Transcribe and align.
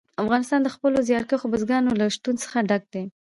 افغانستان 0.23 0.59
د 0.63 0.67
خپلو 0.75 0.97
زیارکښو 1.07 1.51
بزګانو 1.53 1.97
له 1.99 2.05
شتون 2.15 2.35
څخه 2.43 2.57
ډک 2.69 2.83
دی. 2.93 3.03